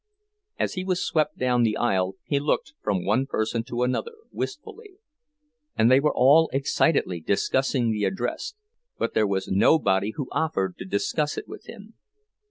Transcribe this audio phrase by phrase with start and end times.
[0.57, 4.93] As he was swept down the aisle he looked from one person to another, wistfully;
[5.77, 11.47] they were all excitedly discussing the address—but there was nobody who offered to discuss it
[11.47, 11.93] with him.